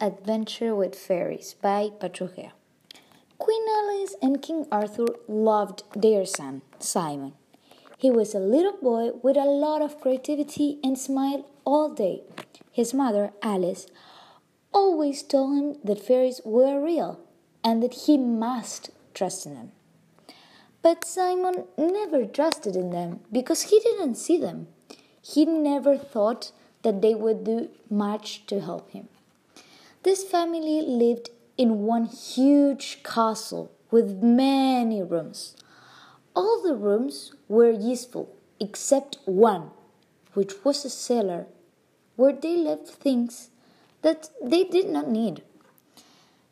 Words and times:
Adventure 0.00 0.74
with 0.74 0.94
Fairies 0.94 1.54
by 1.60 1.90
Patrugia. 2.00 2.52
Queen 3.38 3.62
Alice 3.68 4.14
and 4.22 4.42
King 4.42 4.66
Arthur 4.72 5.06
loved 5.28 5.82
their 5.94 6.24
son, 6.24 6.62
Simon. 6.78 7.34
He 7.98 8.10
was 8.10 8.34
a 8.34 8.38
little 8.38 8.76
boy 8.80 9.10
with 9.22 9.36
a 9.36 9.44
lot 9.44 9.82
of 9.82 10.00
creativity 10.00 10.78
and 10.82 10.98
smiled 10.98 11.44
all 11.64 11.88
day. 11.92 12.22
His 12.72 12.92
mother, 12.92 13.32
Alice, 13.42 13.86
always 14.72 15.22
told 15.22 15.56
him 15.56 15.80
that 15.84 16.04
fairies 16.04 16.40
were 16.44 16.82
real 16.82 17.20
and 17.62 17.82
that 17.82 17.94
he 18.06 18.18
must 18.18 18.90
trust 19.14 19.46
in 19.46 19.54
them. 19.54 19.72
But 20.82 21.04
Simon 21.04 21.64
never 21.76 22.26
trusted 22.26 22.76
in 22.76 22.90
them 22.90 23.20
because 23.32 23.70
he 23.70 23.80
didn't 23.80 24.16
see 24.16 24.38
them. 24.38 24.68
He 25.20 25.44
never 25.44 25.96
thought 25.96 26.52
that 26.82 27.02
they 27.02 27.14
would 27.14 27.44
do 27.44 27.70
much 27.90 28.46
to 28.46 28.60
help 28.60 28.90
him. 28.90 29.08
This 30.06 30.22
family 30.22 30.82
lived 30.82 31.30
in 31.58 31.82
one 31.82 32.04
huge 32.04 33.02
castle 33.02 33.72
with 33.90 34.22
many 34.22 35.02
rooms. 35.02 35.56
All 36.36 36.62
the 36.62 36.76
rooms 36.76 37.32
were 37.48 37.72
useful 37.72 38.28
except 38.60 39.18
one, 39.24 39.72
which 40.34 40.64
was 40.64 40.84
a 40.84 40.90
cellar 40.90 41.48
where 42.14 42.32
they 42.32 42.56
left 42.56 42.86
things 42.86 43.50
that 44.02 44.30
they 44.40 44.62
did 44.62 44.88
not 44.88 45.08
need. 45.08 45.42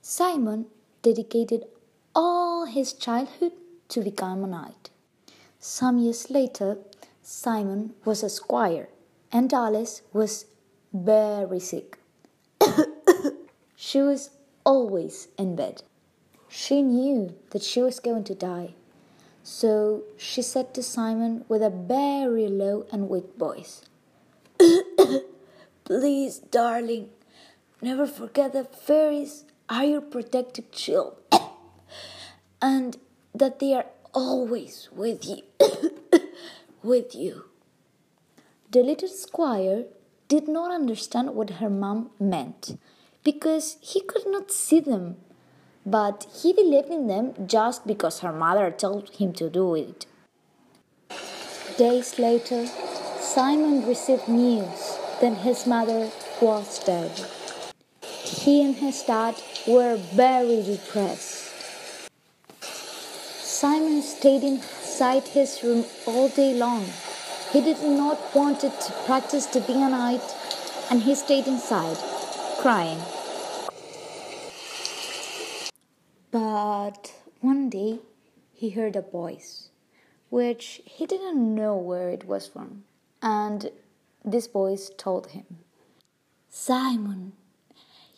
Simon 0.03 0.67
dedicated 1.03 1.62
all 2.12 2.65
his 2.65 2.93
childhood 2.93 3.53
to 3.91 4.01
become 4.01 4.43
a 4.43 4.48
knight. 4.48 4.91
Some 5.61 5.98
years 5.98 6.28
later, 6.28 6.78
Simon 7.23 7.95
was 8.05 8.25
a 8.25 8.31
squire 8.31 8.89
and 9.31 9.55
Alice 9.55 10.03
was 10.12 10.47
very 10.93 11.61
sick. 11.61 12.00
She 13.95 14.03
was 14.03 14.31
always 14.64 15.28
in 15.39 15.55
bed. 15.55 15.84
She 16.48 16.83
knew 16.83 17.37
that 17.50 17.62
she 17.62 17.81
was 17.81 18.00
going 18.00 18.25
to 18.25 18.34
die. 18.34 18.75
So 19.45 20.03
she 20.17 20.42
said 20.42 20.75
to 20.75 20.83
Simon 20.83 21.45
with 21.48 21.62
a 21.62 21.70
very 21.70 22.48
low 22.48 22.87
and 22.91 23.09
weak 23.09 23.37
voice, 23.39 23.83
Please, 25.84 26.39
darling, 26.39 27.11
never 27.81 28.05
forget 28.05 28.53
that 28.55 28.75
fairies 28.75 29.45
are 29.69 29.84
your 29.84 30.00
protective 30.00 30.65
shield 30.72 31.15
and 32.61 32.97
that 33.33 33.61
they 33.61 33.75
are 33.75 33.87
always 34.12 34.89
with 34.91 35.25
you. 35.25 35.42
with 36.83 37.15
you. 37.15 37.45
The 38.72 38.83
little 38.83 39.06
squire 39.06 39.84
did 40.27 40.48
not 40.48 40.72
understand 40.72 41.37
what 41.37 41.61
her 41.62 41.70
mom 41.70 42.11
meant 42.19 42.77
because 43.25 43.77
he 43.80 44.00
could 44.00 44.27
not 44.27 44.53
see 44.53 44.80
them, 44.80 45.17
but 45.84 46.27
he 46.42 46.53
believed 46.53 46.91
in 46.91 47.06
them 47.06 47.34
just 47.47 47.86
because 47.86 48.20
her 48.20 48.33
mother 48.33 48.70
told 48.70 49.11
him 49.16 49.33
to 49.33 49.50
do 49.50 49.75
it. 49.75 50.06
Days 51.77 52.19
later, 52.19 52.66
Simon 53.20 53.86
received 53.86 54.28
news 54.28 54.98
that 55.20 55.39
his 55.39 55.66
mother 55.66 56.11
was 56.41 56.78
dead. 56.84 57.11
He 58.03 58.62
and 58.62 58.77
his 58.77 59.03
dad 59.03 59.34
were 59.66 59.97
very 59.97 60.62
depressed. 60.62 61.41
Simon 62.61 64.03
stayed 64.03 64.44
inside 64.44 65.28
his 65.28 65.62
room 65.64 65.84
all 66.06 66.28
day 66.28 66.55
long 66.55 66.84
he 67.55 67.61
did 67.61 67.84
not 67.84 68.19
want 68.34 68.59
to 68.62 68.72
practice 69.06 69.47
to 69.47 69.60
be 69.60 69.75
a 69.75 69.88
knight, 69.88 70.20
and 70.91 71.00
he 71.00 71.15
stayed 71.15 71.47
inside, 71.47 71.97
crying. 72.59 72.99
But 76.34 77.15
one 77.43 77.71
day 77.71 78.00
he 78.53 78.71
heard 78.71 78.97
a 78.97 79.03
voice, 79.03 79.69
which 80.31 80.83
he 80.84 81.06
didn't 81.06 81.55
know 81.55 81.77
where 81.77 82.09
it 82.11 82.25
was 82.27 82.49
from, 82.49 82.83
and 83.22 83.71
this 84.25 84.49
voice 84.49 84.91
told 84.99 85.28
him, 85.28 85.47
Simon, 86.50 87.34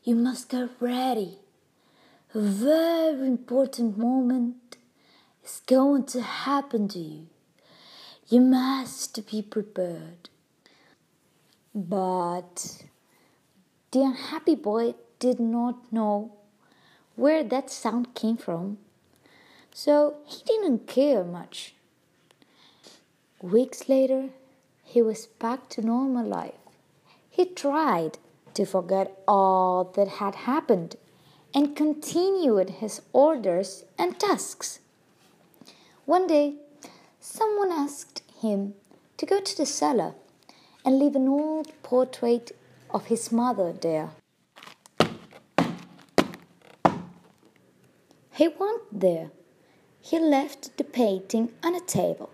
you 0.03 0.15
must 0.15 0.49
get 0.49 0.71
ready. 0.81 1.41
A 2.33 2.41
very 2.41 3.27
important 3.27 3.99
moment 3.99 4.79
is 5.45 5.61
going 5.67 6.07
to 6.07 6.23
happen 6.23 6.89
to 6.89 6.99
you. 6.99 7.27
You 8.29 8.41
must 8.41 9.31
be 9.31 9.43
prepared. 9.43 10.31
But 11.75 12.83
the 13.91 14.01
unhappy 14.01 14.55
boy 14.55 14.95
did 15.19 15.39
not 15.39 15.93
know 15.93 16.33
where 17.17 17.43
that 17.43 17.71
sound 17.71 18.15
came 18.15 18.37
from, 18.37 18.79
so 19.73 20.17
he 20.27 20.45
didn't 20.45 20.87
care 20.87 21.25
much. 21.25 21.75
Weeks 23.43 23.89
later, 23.89 24.31
he 24.85 25.03
was 25.03 25.27
back 25.27 25.69
to 25.71 25.83
normal 25.83 26.27
life. 26.27 26.55
He 27.29 27.45
tried 27.45 28.19
to 28.55 28.65
forget 28.65 29.23
all 29.27 29.85
that 29.97 30.09
had 30.09 30.35
happened 30.35 30.97
and 31.55 31.77
continued 31.77 32.71
his 32.71 33.03
orders 33.13 33.85
and 33.99 34.19
tasks. 34.19 34.81
One 36.05 36.27
day, 36.27 36.55
someone 37.21 37.73
asked 37.73 38.23
him 38.41 38.75
to 39.17 39.27
go 39.27 39.41
to 39.41 39.57
the 39.57 39.67
cellar 39.67 40.15
and 40.85 40.99
leave 40.99 41.17
an 41.17 41.29
old 41.29 41.73
portrait 41.83 42.53
of 42.91 43.07
his 43.07 43.33
mother 43.33 43.73
there. 43.73 44.11
He 48.37 48.49
went 48.49 48.83
there. 48.93 49.31
He 50.01 50.19
left 50.19 50.77
the 50.77 50.85
painting 50.85 51.53
on 51.63 51.75
a 51.75 51.81
table 51.81 52.31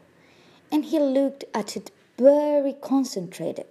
and 0.72 0.86
he 0.86 0.98
looked 0.98 1.44
at 1.54 1.76
it 1.76 1.92
very 2.18 2.72
concentrated. 2.72 3.66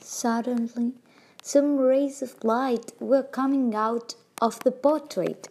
Suddenly, 0.00 0.94
some 1.42 1.76
rays 1.76 2.22
of 2.22 2.42
light 2.42 2.92
were 2.98 3.22
coming 3.22 3.74
out 3.74 4.14
of 4.40 4.58
the 4.64 4.72
portrait, 4.72 5.48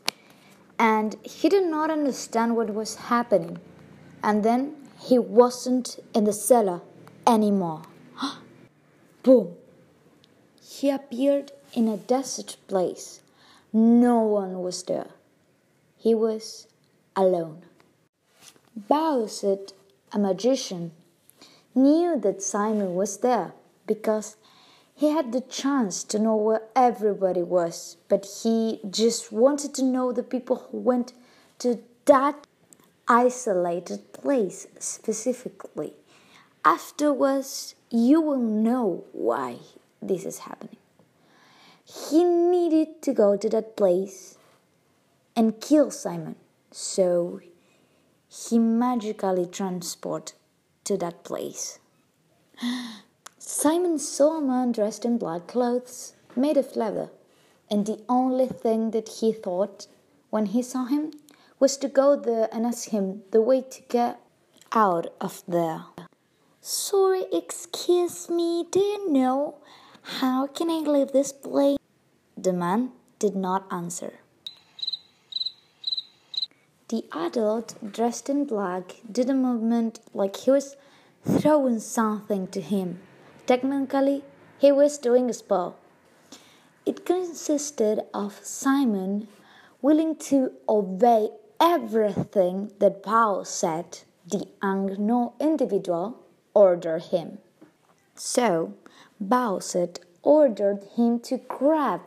and 0.77 1.15
he 1.23 1.47
did 1.47 1.67
not 1.67 1.91
understand 1.91 2.55
what 2.55 2.73
was 2.73 2.95
happening. 2.95 3.59
And 4.23 4.43
then 4.43 4.75
he 4.99 5.19
wasn't 5.19 5.99
in 6.13 6.25
the 6.25 6.33
cellar 6.33 6.81
anymore. 7.25 7.83
Boom! 9.23 9.55
He 10.61 10.89
appeared 10.89 11.51
in 11.73 11.87
a 11.87 11.97
desert 11.97 12.57
place. 12.67 13.21
No 13.71 14.19
one 14.19 14.61
was 14.61 14.83
there. 14.83 15.11
He 15.99 16.15
was 16.15 16.67
alone. 17.13 17.63
Baucis, 18.89 19.73
a 20.13 20.17
magician, 20.17 20.93
knew 21.75 22.17
that 22.19 22.41
Simon 22.41 22.95
was 22.95 23.17
there 23.17 23.51
because 23.85 24.37
he 24.95 25.09
had 25.11 25.33
the 25.33 25.41
chance 25.41 26.05
to 26.05 26.17
know 26.17 26.37
where 26.37 26.61
everybody 26.73 27.43
was, 27.43 27.97
but 28.07 28.25
he 28.43 28.79
just 28.89 29.31
wanted 29.33 29.73
to 29.75 29.83
know 29.83 30.13
the 30.13 30.23
people 30.23 30.67
who 30.71 30.77
went 30.77 31.11
to 31.59 31.79
that 32.05 32.47
isolated 33.09 34.13
place 34.13 34.67
specifically. 34.79 35.93
Afterwards, 36.63 37.75
you 37.89 38.21
will 38.21 38.39
know 38.39 39.03
why 39.11 39.57
this 40.01 40.23
is 40.23 40.39
happening. 40.39 40.77
He 41.83 42.23
needed 42.23 43.01
to 43.01 43.13
go 43.13 43.35
to 43.35 43.49
that 43.49 43.75
place 43.75 44.37
and 45.39 45.61
kill 45.61 45.89
Simon, 45.89 46.35
so 46.69 47.39
he 48.27 48.59
magically 48.59 49.45
transported 49.45 50.35
to 50.83 50.97
that 50.97 51.23
place. 51.23 51.79
Simon 53.37 53.97
saw 53.99 54.39
a 54.39 54.41
man 54.41 54.73
dressed 54.73 55.05
in 55.05 55.17
black 55.17 55.47
clothes 55.47 56.13
made 56.35 56.57
of 56.57 56.75
leather, 56.75 57.09
and 57.71 57.85
the 57.85 58.03
only 58.09 58.47
thing 58.47 58.91
that 58.91 59.07
he 59.19 59.31
thought 59.31 59.87
when 60.29 60.47
he 60.47 60.61
saw 60.61 60.83
him 60.83 61.11
was 61.57 61.77
to 61.77 61.87
go 61.87 62.17
there 62.17 62.49
and 62.51 62.65
ask 62.65 62.89
him 62.89 63.21
the 63.31 63.41
way 63.41 63.61
to 63.61 63.81
get 63.83 64.19
out 64.73 65.07
of 65.21 65.41
there. 65.47 65.85
Sorry, 66.59 67.23
excuse 67.31 68.29
me, 68.29 68.65
do 68.69 68.81
you 68.81 69.09
know 69.09 69.55
how 70.19 70.47
can 70.47 70.69
I 70.69 70.79
leave 70.79 71.13
this 71.13 71.31
place? 71.31 71.77
The 72.37 72.51
man 72.51 72.91
did 73.19 73.37
not 73.37 73.65
answer. 73.71 74.19
The 76.89 77.05
adult, 77.11 77.75
dressed 77.93 78.31
in 78.31 78.45
black, 78.45 78.95
did 79.11 79.29
a 79.29 79.35
movement 79.35 79.99
like 80.11 80.35
he 80.37 80.49
was 80.49 80.75
throwing 81.23 81.79
something 81.79 82.47
to 82.47 82.61
him. 82.61 82.99
Technically, 83.45 84.23
he 84.57 84.71
was 84.71 84.97
doing 84.97 85.29
a 85.29 85.33
spell. 85.33 85.75
It 86.87 87.05
consisted 87.05 88.01
of 88.11 88.39
Simon 88.43 89.27
willing 89.83 90.15
to 90.31 90.53
obey 90.67 91.29
everything 91.59 92.71
that 92.79 93.03
Paul 93.03 93.45
said 93.45 93.99
the 94.25 94.47
unknown 94.63 95.33
individual 95.39 96.17
ordered 96.55 97.03
him. 97.03 97.37
So 98.15 98.73
Baucis 99.23 99.97
ordered 100.23 100.83
him 100.95 101.19
to 101.19 101.37
grab 101.37 102.01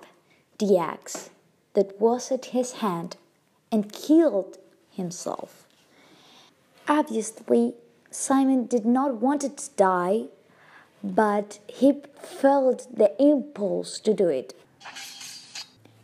the 0.58 0.76
axe 0.76 1.30
that 1.74 2.00
was 2.00 2.32
at 2.32 2.46
his 2.46 2.72
hand 2.72 3.16
and 3.70 3.92
killed 3.92 4.58
himself. 4.92 5.66
Obviously, 6.88 7.74
Simon 8.10 8.66
did 8.66 8.84
not 8.84 9.20
want 9.20 9.42
to 9.42 9.70
die, 9.76 10.24
but 11.02 11.58
he 11.66 12.02
felt 12.20 12.86
the 12.94 13.10
impulse 13.20 13.98
to 14.00 14.14
do 14.14 14.28
it. 14.28 14.54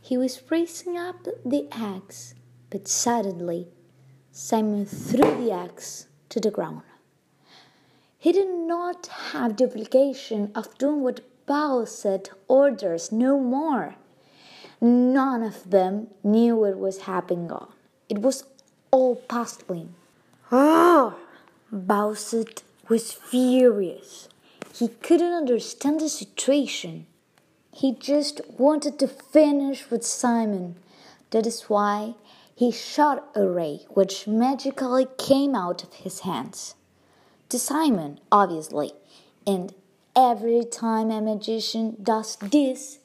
He 0.01 0.17
was 0.17 0.41
raising 0.51 0.97
up 0.97 1.27
the 1.45 1.69
axe, 1.71 2.35
but 2.71 2.89
suddenly 2.89 3.69
Simon 4.33 4.87
threw 4.87 5.37
the 5.37 5.53
axe 5.53 6.07
to 6.31 6.41
the 6.41 6.51
ground. 6.51 6.83
He 8.19 8.33
did 8.33 8.49
not 8.49 9.07
have 9.33 9.57
the 9.57 9.65
obligation 9.65 10.51
of 10.55 10.77
doing 10.79 11.03
what 11.03 11.21
Bowser 11.47 12.21
orders 12.47 13.13
no 13.13 13.39
more. 13.39 13.97
None 14.81 15.43
of 15.43 15.71
them 15.71 16.09
knew 16.23 16.57
what 16.57 16.79
was 16.79 17.03
happening 17.03 17.51
on. 17.51 17.73
It 18.09 18.19
was 18.19 18.45
all 18.91 19.17
puzzling. 19.17 19.95
Ah! 20.51 21.15
Bowser 21.71 22.45
was 22.89 23.13
furious. 23.13 24.29
He 24.75 24.89
couldn't 24.89 25.33
understand 25.33 26.01
the 26.01 26.09
situation. 26.09 27.07
He 27.73 27.93
just 27.93 28.41
wanted 28.59 28.99
to 28.99 29.09
finish 29.09 29.91
with 29.91 30.05
Simon. 30.05 30.77
That 31.31 31.47
is 31.47 31.63
why 31.65 32.15
he 32.55 32.73
shot 32.73 33.29
a 33.35 33.47
ray 33.47 33.87
which 33.91 34.27
magically 34.27 35.07
came 35.19 35.55
out 35.55 35.85
of 35.85 35.93
his 35.95 36.21
hands. 36.21 36.75
To 37.51 37.59
Simon, 37.59 38.19
obviously. 38.33 38.93
And 39.47 39.75
every 40.17 40.65
time 40.65 41.11
a 41.11 41.21
magician 41.21 41.97
does 42.03 42.37
this, 42.37 42.99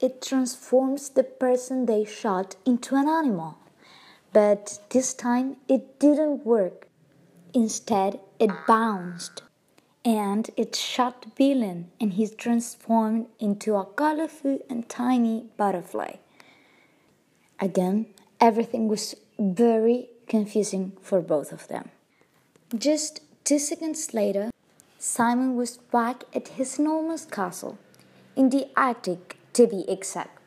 it 0.00 0.22
transforms 0.22 1.10
the 1.10 1.24
person 1.24 1.86
they 1.86 2.04
shot 2.04 2.56
into 2.64 2.94
an 2.94 3.08
animal. 3.08 3.58
But 4.32 4.78
this 4.90 5.14
time 5.14 5.56
it 5.68 5.98
didn't 5.98 6.44
work. 6.44 6.88
Instead, 7.54 8.20
it 8.38 8.50
bounced 8.66 9.42
and 10.04 10.50
it 10.56 10.76
shot 10.76 11.26
villain 11.36 11.90
and 12.00 12.14
he 12.14 12.28
transformed 12.28 13.26
into 13.38 13.76
a 13.76 13.84
colorful 13.84 14.58
and 14.70 14.88
tiny 14.88 15.46
butterfly. 15.56 16.16
Again, 17.60 18.06
everything 18.40 18.88
was 18.88 19.14
very 19.38 20.08
confusing 20.26 20.92
for 21.02 21.20
both 21.20 21.52
of 21.52 21.66
them. 21.68 21.90
Just 22.76 23.20
two 23.44 23.58
seconds 23.58 24.14
later, 24.14 24.50
Simon 24.98 25.56
was 25.56 25.78
back 25.78 26.24
at 26.34 26.48
his 26.48 26.78
enormous 26.78 27.24
castle 27.24 27.78
in 28.36 28.50
the 28.50 28.68
Arctic 28.76 29.36
to 29.54 29.66
be 29.66 29.88
exact. 29.90 30.37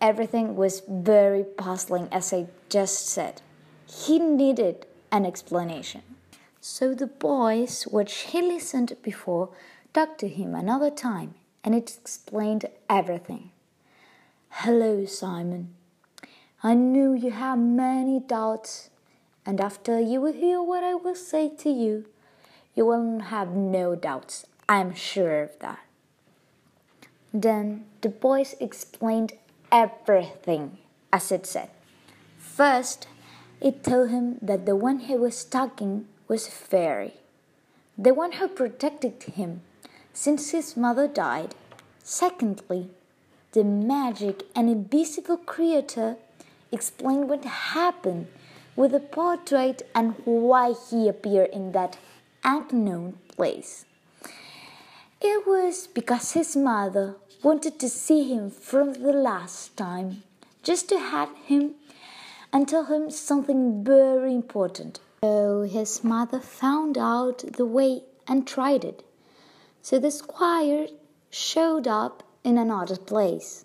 Everything 0.00 0.56
was 0.56 0.82
very 0.88 1.44
puzzling, 1.44 2.08
as 2.10 2.32
I 2.32 2.46
just 2.68 3.06
said. 3.06 3.42
He 3.86 4.18
needed 4.18 4.86
an 5.12 5.26
explanation. 5.26 6.02
So 6.60 6.94
the 6.94 7.06
boys, 7.06 7.84
which 7.84 8.14
he 8.30 8.40
listened 8.40 8.96
before, 9.02 9.50
talked 9.92 10.18
to 10.20 10.28
him 10.28 10.54
another 10.54 10.90
time, 10.90 11.34
and 11.62 11.74
it 11.74 11.98
explained 12.00 12.66
everything. 12.88 13.50
Hello, 14.48 15.04
Simon. 15.04 15.74
I 16.62 16.74
knew 16.74 17.12
you 17.14 17.30
had 17.30 17.58
many 17.58 18.20
doubts, 18.20 18.90
and 19.44 19.60
after 19.60 20.00
you 20.00 20.20
will 20.20 20.32
hear 20.32 20.62
what 20.62 20.84
I 20.84 20.94
will 20.94 21.14
say 21.14 21.48
to 21.58 21.70
you, 21.70 22.06
you 22.74 22.86
will 22.86 23.20
have 23.20 23.50
no 23.50 23.94
doubts. 23.94 24.46
I 24.68 24.80
am 24.80 24.94
sure 24.94 25.42
of 25.42 25.58
that. 25.58 25.80
Then 27.32 27.84
the 28.00 28.08
boys 28.08 28.54
explained 28.60 29.32
everything 29.72 30.78
as 31.12 31.32
it 31.32 31.46
said. 31.46 31.70
First, 32.38 33.06
it 33.60 33.84
told 33.84 34.10
him 34.10 34.38
that 34.40 34.66
the 34.66 34.76
one 34.76 35.00
he 35.00 35.16
was 35.16 35.44
talking 35.44 36.06
was 36.28 36.48
a 36.48 36.50
fairy, 36.50 37.14
the 37.98 38.14
one 38.14 38.32
who 38.32 38.48
protected 38.48 39.22
him 39.22 39.62
since 40.12 40.50
his 40.50 40.76
mother 40.76 41.06
died. 41.06 41.54
Secondly, 42.02 42.90
the 43.52 43.64
magic 43.64 44.44
and 44.54 44.68
invisible 44.70 45.36
creator 45.36 46.16
explained 46.72 47.28
what 47.28 47.44
happened 47.44 48.28
with 48.76 48.92
the 48.92 49.00
portrait 49.00 49.82
and 49.94 50.14
why 50.24 50.72
he 50.88 51.08
appeared 51.08 51.50
in 51.50 51.72
that 51.72 51.98
unknown 52.44 53.18
place. 53.36 53.84
It 55.20 55.46
was 55.46 55.86
because 55.86 56.32
his 56.32 56.56
mother 56.56 57.16
wanted 57.42 57.78
to 57.78 57.88
see 57.88 58.24
him 58.32 58.50
from 58.50 58.92
the 58.94 59.12
last 59.12 59.76
time, 59.76 60.22
just 60.62 60.88
to 60.88 60.98
have 60.98 61.30
him 61.44 61.74
and 62.52 62.68
tell 62.68 62.84
him 62.84 63.10
something 63.10 63.84
very 63.84 64.34
important. 64.34 65.00
So 65.22 65.62
his 65.62 66.04
mother 66.04 66.40
found 66.40 66.98
out 66.98 67.44
the 67.56 67.66
way 67.66 68.02
and 68.26 68.46
tried 68.46 68.84
it. 68.84 69.02
So 69.82 69.98
the 69.98 70.10
squire 70.10 70.88
showed 71.30 71.86
up 71.86 72.22
in 72.44 72.58
another 72.58 72.96
place. 72.96 73.64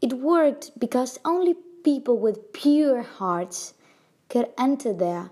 It 0.00 0.14
worked 0.14 0.78
because 0.78 1.18
only 1.24 1.54
people 1.84 2.18
with 2.18 2.52
pure 2.52 3.02
hearts 3.02 3.74
could 4.28 4.48
enter 4.58 4.92
there 4.92 5.30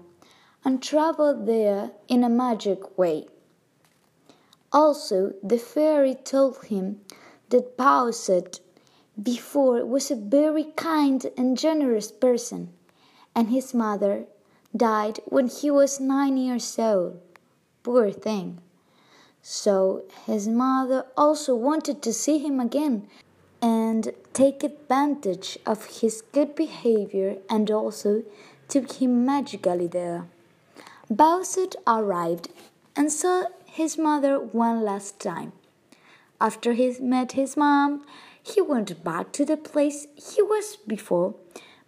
and 0.64 0.82
travel 0.82 1.34
there 1.44 1.92
in 2.08 2.22
a 2.22 2.28
magic 2.28 2.98
way. 2.98 3.26
Also, 4.72 5.32
the 5.42 5.58
fairy 5.58 6.14
told 6.14 6.64
him 6.66 7.00
that 7.50 7.76
Bowser 7.76 8.42
before 9.20 9.84
was 9.84 10.10
a 10.10 10.16
very 10.16 10.64
kind 10.76 11.26
and 11.36 11.58
generous 11.58 12.12
person, 12.12 12.72
and 13.34 13.48
his 13.48 13.74
mother 13.74 14.26
died 14.76 15.20
when 15.24 15.48
he 15.48 15.70
was 15.70 16.00
nine 16.00 16.36
years 16.36 16.78
old. 16.78 17.20
Poor 17.82 18.10
thing. 18.10 18.60
So 19.42 20.04
his 20.26 20.46
mother 20.46 21.06
also 21.16 21.54
wanted 21.54 22.02
to 22.02 22.12
see 22.12 22.38
him 22.38 22.60
again 22.60 23.08
and 23.62 24.12
take 24.32 24.62
advantage 24.62 25.58
of 25.66 26.00
his 26.00 26.22
good 26.32 26.54
behavior 26.54 27.38
and 27.48 27.70
also 27.70 28.24
took 28.68 28.92
him 28.92 29.24
magically 29.24 29.86
there. 29.86 30.26
Bowser 31.10 31.68
arrived 31.86 32.50
and 32.94 33.10
saw 33.10 33.44
his 33.64 33.96
mother 33.96 34.38
one 34.38 34.82
last 34.82 35.18
time. 35.18 35.52
After 36.40 36.72
he 36.72 36.94
met 37.00 37.32
his 37.32 37.56
mom, 37.56 38.04
he 38.42 38.60
went 38.60 39.02
back 39.02 39.32
to 39.32 39.44
the 39.44 39.56
place 39.56 40.06
he 40.14 40.40
was 40.42 40.76
before, 40.76 41.34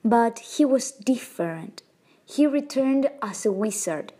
but 0.04 0.40
he 0.40 0.64
was 0.64 0.90
different. 0.90 1.82
He 2.24 2.46
returned 2.46 3.10
as 3.22 3.46
a 3.46 3.52
wizard. 3.52 4.12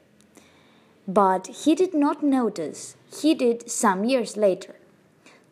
But 1.06 1.48
he 1.48 1.74
did 1.74 1.94
not 1.94 2.22
notice. 2.22 2.96
He 3.20 3.34
did 3.34 3.70
some 3.70 4.04
years 4.04 4.36
later. 4.36 4.76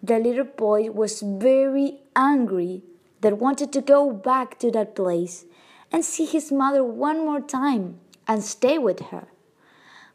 The 0.03 0.19
little 0.19 0.45
boy 0.45 0.91
was 0.91 1.23
very 1.23 1.99
angry 2.15 2.83
that 3.21 3.39
wanted 3.39 3.73
to 3.73 3.81
go 3.81 4.13
back 4.13 4.59
to 4.61 4.71
that 4.71 4.95
place 4.95 5.45
and 5.91 6.05
see 6.05 6.25
his 6.25 6.53
mother 6.53 6.85
one 6.85 7.25
more 7.25 7.41
time 7.41 7.99
and 8.29 8.45
stay 8.45 8.79
with 8.79 9.01
her. 9.11 9.27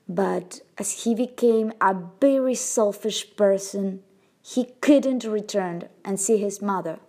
But 0.07 0.61
as 0.77 1.03
he 1.03 1.15
became 1.15 1.73
a 1.81 1.95
very 2.21 2.55
selfish 2.55 3.35
person, 3.35 4.03
he 4.43 4.65
couldn't 4.81 5.23
return 5.23 5.87
and 6.03 6.19
see 6.19 6.37
his 6.37 6.61
mother 6.61 6.99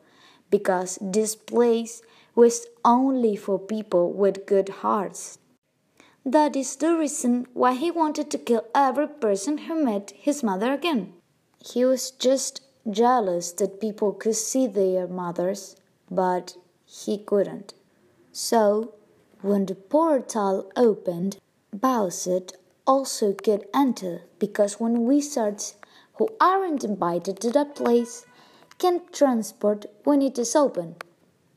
because 0.50 0.98
this 1.02 1.34
place 1.34 2.00
was 2.34 2.66
only 2.84 3.34
for 3.34 3.58
people 3.58 4.12
with 4.12 4.46
good 4.46 4.68
hearts. 4.68 5.38
That 6.24 6.56
is 6.56 6.76
the 6.76 6.94
reason 6.94 7.46
why 7.52 7.74
he 7.74 7.90
wanted 7.90 8.30
to 8.30 8.38
kill 8.38 8.64
every 8.74 9.08
person 9.08 9.58
who 9.58 9.84
met 9.84 10.12
his 10.16 10.42
mother 10.42 10.72
again. 10.72 11.12
He 11.58 11.84
was 11.84 12.12
just 12.12 12.62
jealous 12.88 13.52
that 13.52 13.80
people 13.80 14.12
could 14.12 14.36
see 14.36 14.66
their 14.66 15.06
mothers, 15.06 15.76
but 16.10 16.56
he 16.86 17.18
couldn't. 17.18 17.74
So, 18.32 18.94
when 19.42 19.66
the 19.66 19.74
portal 19.74 20.70
opened, 20.76 21.38
Bowser 21.72 22.40
also 22.86 23.32
could 23.32 23.66
enter 23.74 24.22
because 24.38 24.78
when 24.78 25.04
wizards 25.04 25.74
who 26.14 26.28
aren't 26.40 26.84
invited 26.84 27.40
to 27.40 27.50
that 27.50 27.74
place 27.74 28.26
can 28.78 29.00
transport 29.12 29.86
when 30.04 30.22
it 30.22 30.38
is 30.38 30.54
open. 30.56 30.96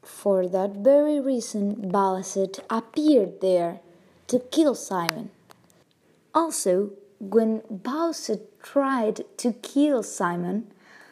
For 0.04 0.48
that 0.48 0.76
very 0.76 1.20
reason, 1.20 1.90
Bowser 1.90 2.48
appeared 2.70 3.42
there 3.42 3.82
to 4.28 4.40
kill 4.40 4.76
Simon. 4.76 5.32
Also, 6.34 6.92
when 7.20 7.62
Bowser 7.70 8.40
tried 8.62 9.26
to 9.38 9.54
kill 9.54 10.04
Simon, 10.04 10.72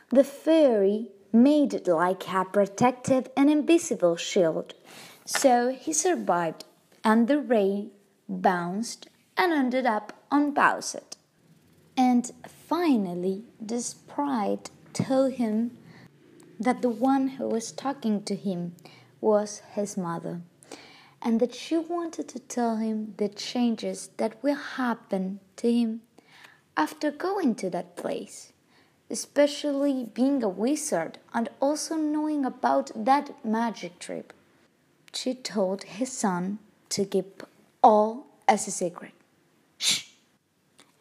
the 0.10 0.24
fairy 0.24 1.10
made 1.34 1.74
it 1.74 1.88
like 1.88 2.32
a 2.34 2.46
protective 2.46 3.28
and 3.36 3.50
invisible 3.50 4.16
shield. 4.16 4.74
So 5.26 5.70
he 5.70 5.92
survived, 5.92 6.66
and 7.04 7.28
the 7.28 7.40
ray 7.40 7.90
bounced 8.30 9.10
and 9.36 9.52
ended 9.52 9.86
up 9.86 10.14
on 10.32 10.54
Bowser. 10.54 11.02
And 11.98 12.30
finally, 12.48 13.44
the 13.60 13.82
sprite 13.82 14.70
told 14.94 15.34
him 15.34 15.78
that 16.60 16.82
the 16.82 16.90
one 16.90 17.28
who 17.30 17.48
was 17.48 17.72
talking 17.72 18.24
to 18.24 18.36
him 18.36 18.76
was 19.22 19.62
his 19.74 19.98
mother, 19.98 20.42
and 21.22 21.40
that 21.40 21.56
she 21.56 21.78
wanted 21.78 22.28
to 22.30 22.40
tell 22.40 22.78
him 22.78 23.14
the 23.18 23.30
changes 23.30 24.10
that 24.18 24.42
will 24.44 24.56
happen 24.56 25.40
to 25.58 25.72
him 25.72 26.02
after 26.78 27.12
going 27.12 27.56
to 27.56 27.70
that 27.70 27.96
place, 27.96 28.52
especially 29.10 30.10
being 30.14 30.44
a 30.44 30.50
wizard 30.50 31.18
and 31.34 31.50
also 31.62 31.96
knowing 31.96 32.46
about 32.46 32.92
that 32.96 33.46
magic 33.46 34.00
trip. 34.00 34.34
She 35.14 35.34
told 35.34 35.84
his 35.84 36.12
son 36.12 36.60
to 36.90 37.06
keep 37.06 37.44
all 37.82 38.28
as 38.48 38.68
a 38.68 38.72
secret. 38.72 39.12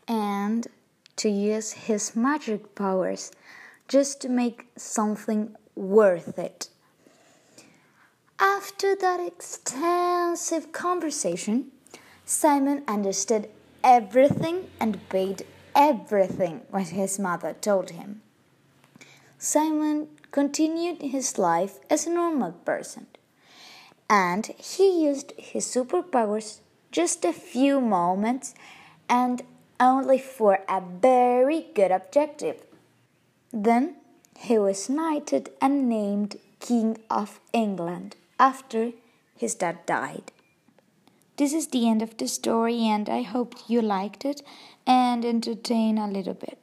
And 0.06 0.66
to 1.16 1.28
use 1.28 1.72
his 1.72 2.16
magic 2.16 2.74
powers 2.74 3.30
just 3.88 4.20
to 4.22 4.28
make 4.28 4.66
something 4.76 5.56
worth 5.74 6.38
it. 6.38 6.68
After 8.38 8.96
that 8.96 9.20
extensive 9.20 10.72
conversation, 10.72 11.70
Simon 12.24 12.82
understood 12.88 13.48
everything 13.82 14.70
and 14.80 14.96
obeyed 14.96 15.46
everything 15.74 16.62
what 16.70 16.88
his 16.88 17.18
mother 17.18 17.52
told 17.52 17.90
him. 17.90 18.22
Simon 19.38 20.08
continued 20.30 21.02
his 21.02 21.38
life 21.38 21.78
as 21.90 22.06
a 22.06 22.10
normal 22.10 22.52
person, 22.52 23.06
and 24.08 24.46
he 24.58 25.04
used 25.04 25.32
his 25.36 25.66
superpowers 25.66 26.60
just 26.90 27.24
a 27.24 27.32
few 27.32 27.80
moments 27.80 28.54
and 29.08 29.42
only 29.80 30.18
for 30.18 30.60
a 30.68 30.80
very 30.80 31.66
good 31.74 31.90
objective. 31.90 32.64
Then 33.52 33.96
he 34.38 34.58
was 34.58 34.88
knighted 34.88 35.50
and 35.60 35.88
named 35.88 36.36
King 36.60 36.98
of 37.10 37.40
England 37.52 38.16
after 38.38 38.92
his 39.36 39.54
dad 39.54 39.84
died. 39.86 40.32
This 41.36 41.52
is 41.52 41.68
the 41.68 41.88
end 41.88 42.00
of 42.00 42.16
the 42.16 42.28
story, 42.28 42.86
and 42.86 43.08
I 43.08 43.22
hope 43.22 43.54
you 43.66 43.82
liked 43.82 44.24
it 44.24 44.42
and 44.86 45.24
entertained 45.24 45.98
a 45.98 46.06
little 46.06 46.34
bit. 46.34 46.58